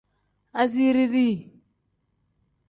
[0.61, 1.37] Asiiri dii.